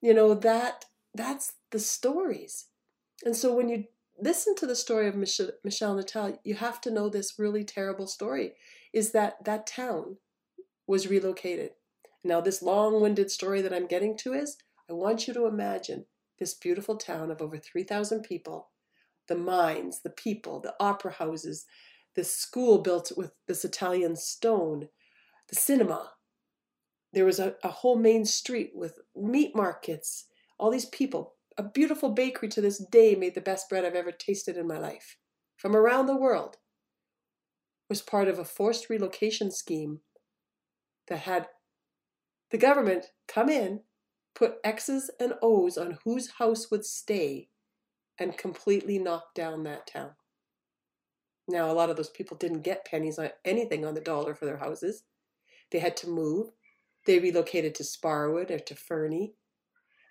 you 0.00 0.14
know, 0.14 0.34
that 0.34 0.84
that's 1.14 1.54
the 1.70 1.80
stories. 1.80 2.66
And 3.24 3.36
so 3.36 3.54
when 3.54 3.68
you 3.68 3.84
listen 4.20 4.54
to 4.56 4.66
the 4.66 4.76
story 4.76 5.08
of 5.08 5.16
Michel, 5.16 5.50
Michel 5.64 5.94
Natal, 5.94 6.38
you 6.44 6.54
have 6.54 6.80
to 6.82 6.90
know 6.90 7.08
this 7.08 7.38
really 7.38 7.64
terrible 7.64 8.06
story 8.06 8.52
is 8.92 9.12
that 9.12 9.44
that 9.44 9.66
town 9.66 10.16
was 10.86 11.08
relocated 11.08 11.70
now, 12.24 12.40
this 12.40 12.62
long 12.62 13.00
winded 13.00 13.30
story 13.30 13.62
that 13.62 13.72
I'm 13.72 13.86
getting 13.86 14.16
to 14.18 14.32
is 14.32 14.56
I 14.88 14.92
want 14.92 15.26
you 15.26 15.34
to 15.34 15.46
imagine 15.46 16.06
this 16.38 16.54
beautiful 16.54 16.96
town 16.96 17.30
of 17.30 17.42
over 17.42 17.58
3,000 17.58 18.22
people, 18.22 18.70
the 19.28 19.34
mines, 19.34 20.02
the 20.02 20.10
people, 20.10 20.60
the 20.60 20.74
opera 20.78 21.12
houses, 21.12 21.66
this 22.14 22.34
school 22.34 22.78
built 22.78 23.12
with 23.16 23.32
this 23.48 23.64
Italian 23.64 24.16
stone, 24.16 24.88
the 25.48 25.56
cinema. 25.56 26.12
There 27.12 27.24
was 27.24 27.40
a, 27.40 27.56
a 27.64 27.68
whole 27.68 27.96
main 27.96 28.24
street 28.24 28.72
with 28.74 28.94
meat 29.16 29.54
markets, 29.54 30.26
all 30.58 30.70
these 30.70 30.86
people. 30.86 31.34
A 31.58 31.62
beautiful 31.62 32.10
bakery 32.10 32.48
to 32.50 32.60
this 32.60 32.82
day 32.90 33.14
made 33.14 33.34
the 33.34 33.40
best 33.40 33.68
bread 33.68 33.84
I've 33.84 33.94
ever 33.94 34.12
tasted 34.12 34.56
in 34.56 34.66
my 34.66 34.78
life. 34.78 35.16
From 35.56 35.76
around 35.76 36.06
the 36.06 36.16
world 36.16 36.56
was 37.88 38.00
part 38.00 38.28
of 38.28 38.38
a 38.38 38.44
forced 38.44 38.88
relocation 38.88 39.50
scheme 39.50 40.00
that 41.08 41.20
had 41.20 41.48
the 42.52 42.58
government 42.58 43.06
come 43.26 43.48
in, 43.48 43.80
put 44.34 44.56
X's 44.62 45.10
and 45.18 45.34
O's 45.42 45.76
on 45.76 45.98
whose 46.04 46.32
house 46.38 46.70
would 46.70 46.84
stay, 46.84 47.48
and 48.20 48.38
completely 48.38 48.98
knock 48.98 49.34
down 49.34 49.64
that 49.64 49.86
town. 49.86 50.10
Now, 51.48 51.70
a 51.70 51.72
lot 51.72 51.90
of 51.90 51.96
those 51.96 52.10
people 52.10 52.36
didn't 52.36 52.62
get 52.62 52.84
pennies 52.84 53.18
on 53.18 53.30
anything 53.44 53.84
on 53.84 53.94
the 53.94 54.00
dollar 54.00 54.34
for 54.34 54.44
their 54.44 54.58
houses. 54.58 55.02
They 55.72 55.80
had 55.80 55.96
to 55.98 56.08
move. 56.08 56.52
They 57.06 57.18
relocated 57.18 57.74
to 57.76 57.82
Sparwood 57.82 58.50
or 58.50 58.58
to 58.60 58.74
Fernie. 58.76 59.32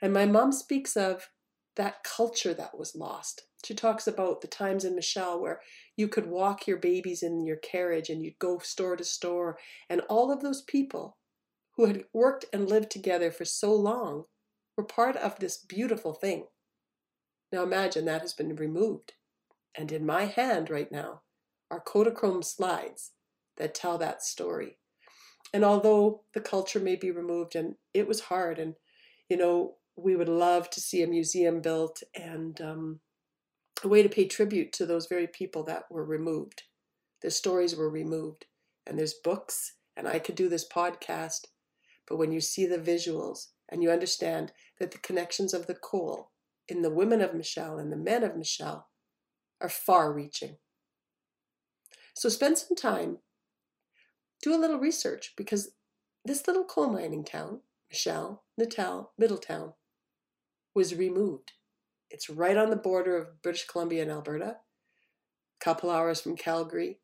And 0.02 0.12
my 0.12 0.26
mom 0.26 0.52
speaks 0.52 0.98
of 0.98 1.30
that 1.78 2.04
culture 2.04 2.54
that 2.56 2.78
was 2.78 2.96
lost. 2.96 3.44
She 3.64 3.76
talks 3.76 4.08
about 4.08 4.42
the 4.42 4.48
times 4.48 4.84
in 4.84 4.96
Michel 4.96 5.40
where 5.40 5.62
you 5.96 6.08
could 6.08 6.26
walk 6.26 6.68
your 6.68 6.78
babies 6.78 7.22
in 7.24 7.46
your 7.46 7.58
carriage 7.58 8.10
and 8.10 8.24
you'd 8.24 8.40
go 8.40 8.58
store 8.58 8.96
to 8.96 9.04
store, 9.04 9.58
and 9.90 10.02
all 10.10 10.32
of 10.32 10.42
those 10.42 10.64
people 10.64 11.18
who 11.75 11.86
had 11.86 12.06
worked 12.13 12.46
and 12.54 12.70
lived 12.70 12.92
together 12.92 13.32
for 13.32 13.46
so 13.46 13.74
long 13.74 14.25
were 14.78 14.84
part 14.84 15.16
of 15.16 15.40
this 15.40 15.58
beautiful 15.58 16.13
thing. 16.13 16.46
Now 17.51 17.63
imagine 17.63 18.06
that 18.06 18.22
has 18.22 18.34
been 18.34 18.56
removed. 18.56 19.13
And 19.75 19.92
in 19.92 20.06
my 20.06 20.25
hand 20.25 20.70
right 20.70 20.92
now 20.92 21.22
are 21.70 21.82
Kodachrome 21.82 22.44
slides 22.44 23.12
that 23.58 23.74
tell 23.74 23.98
that 23.98 24.24
story. 24.24 24.78
And 25.54 25.63
although 25.63 26.24
the 26.34 26.42
culture 26.42 26.80
may 26.80 26.96
be 26.96 27.12
removed 27.12 27.56
and 27.56 27.75
it 27.94 28.08
was 28.08 28.22
hard, 28.22 28.58
and 28.60 28.75
you 29.30 29.38
know, 29.38 29.75
we 29.96 30.16
would 30.16 30.30
love 30.30 30.70
to 30.72 30.82
see 30.82 31.04
a 31.04 31.08
museum 31.08 31.62
built 31.62 32.04
and 32.16 32.60
um, 32.62 33.00
a 33.84 33.88
way 33.88 34.04
to 34.04 34.10
pay 34.10 34.28
tribute 34.28 34.72
to 34.74 34.86
those 34.86 35.08
very 35.08 35.28
people 35.28 35.63
that 35.63 35.84
were 35.90 36.06
removed. 36.06 36.63
Their 37.22 37.32
stories 37.32 37.75
were 37.75 37.90
removed, 37.90 38.46
and 38.86 38.98
there's 38.98 39.13
books, 39.13 39.74
and 39.96 40.08
I 40.08 40.20
could 40.20 40.36
do 40.36 40.50
this 40.50 40.68
podcast. 40.68 41.46
But 42.08 42.17
when 42.17 42.31
you 42.31 42.41
see 42.41 42.65
the 42.65 42.77
visuals 42.77 43.48
and 43.70 43.81
you 43.81 43.91
understand 43.91 44.51
that 44.79 44.91
the 44.91 44.98
connections 44.98 45.53
of 45.53 45.67
the 45.67 45.75
coal 45.75 46.31
in 46.67 46.81
the 46.81 46.89
women 46.89 47.22
of 47.22 47.34
Michel 47.34 47.77
and 47.77 47.91
the 47.91 47.98
men 47.98 48.24
of 48.24 48.36
Michel 48.36 48.88
are 49.62 49.70
far 49.70 50.12
reaching. 50.12 50.58
So 52.15 52.29
spend 52.29 52.58
some 52.58 52.75
time, 52.75 53.20
do 54.41 54.53
a 54.53 54.60
little 54.60 54.79
research 54.79 55.34
because 55.38 55.72
this 56.25 56.46
little 56.48 56.65
coal 56.65 56.89
mining 56.89 57.24
town, 57.24 57.62
Michel, 57.89 58.43
Natal, 58.58 59.13
Middletown, 59.17 59.74
was 60.75 60.96
removed. 60.96 61.53
It's 62.10 62.29
right 62.29 62.58
on 62.58 62.70
the 62.70 62.75
border 62.75 63.17
of 63.17 63.41
British 63.41 63.65
Columbia 63.65 64.01
and 64.01 64.12
Alberta, 64.12 64.46
a 64.46 65.63
couple 65.63 65.89
hours 65.89 66.22
from 66.22 66.36
Calgary. 66.36 67.00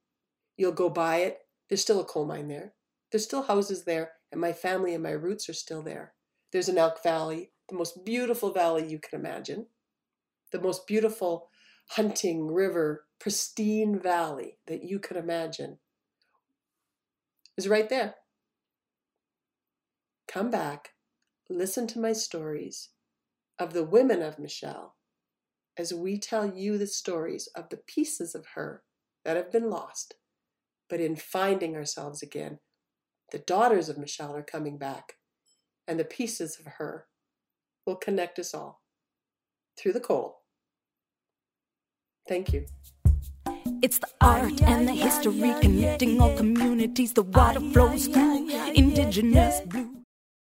You'll 0.57 0.71
go 0.71 0.89
by 0.89 1.17
it. 1.17 1.39
There's 1.69 1.81
still 1.81 1.99
a 1.99 2.05
coal 2.05 2.25
mine 2.25 2.47
there. 2.47 2.73
There's 3.11 3.23
still 3.23 3.43
houses 3.43 3.85
there, 3.85 4.11
and 4.31 4.41
my 4.41 4.53
family 4.53 4.93
and 4.93 5.03
my 5.03 5.11
roots 5.11 5.47
are 5.49 5.53
still 5.53 5.81
there. 5.81 6.13
There's 6.51 6.69
an 6.69 6.77
Elk 6.77 7.01
Valley, 7.03 7.51
the 7.69 7.75
most 7.75 8.05
beautiful 8.05 8.51
valley 8.51 8.87
you 8.87 8.99
can 8.99 9.19
imagine, 9.19 9.67
the 10.51 10.61
most 10.61 10.87
beautiful 10.87 11.49
hunting 11.91 12.51
river, 12.51 13.05
pristine 13.19 13.99
valley 13.99 14.57
that 14.67 14.83
you 14.83 14.99
can 14.99 15.17
imagine 15.17 15.79
is 17.57 17.67
right 17.67 17.89
there. 17.89 18.15
Come 20.27 20.51
back, 20.51 20.91
listen 21.49 21.87
to 21.87 21.99
my 21.99 22.13
stories 22.13 22.89
of 23.57 23.73
the 23.73 23.83
women 23.83 24.21
of 24.21 24.37
Michel 24.37 24.95
as 25.77 25.93
we 25.93 26.19
tell 26.19 26.45
you 26.45 26.77
the 26.77 26.87
stories 26.87 27.47
of 27.55 27.69
the 27.69 27.77
pieces 27.77 28.35
of 28.35 28.47
her 28.55 28.83
that 29.23 29.37
have 29.37 29.51
been 29.51 29.69
lost. 29.69 30.15
But 30.89 30.99
in 30.99 31.15
finding 31.15 31.75
ourselves 31.75 32.21
again, 32.21 32.59
the 33.31 33.39
daughters 33.39 33.89
of 33.89 33.97
Michel 33.97 34.35
are 34.35 34.43
coming 34.43 34.77
back, 34.77 35.13
and 35.87 35.99
the 35.99 36.05
pieces 36.05 36.57
of 36.59 36.65
her 36.73 37.07
will 37.85 37.95
connect 37.95 38.39
us 38.39 38.53
all 38.53 38.81
through 39.77 39.93
the 39.93 39.99
coal. 39.99 40.41
Thank 42.27 42.53
you. 42.53 42.65
It's 43.81 43.99
the 43.99 44.07
art 44.21 44.61
and 44.63 44.87
the 44.87 44.93
history 44.93 45.53
connecting 45.61 46.19
all 46.19 46.35
communities. 46.35 47.13
The 47.13 47.23
water 47.23 47.59
flows 47.59 48.07
through 48.07 48.49
indigenous 48.73 49.61
blue. 49.61 50.06